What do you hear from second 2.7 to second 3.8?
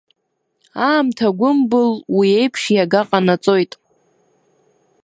иага ҟанаҵоит.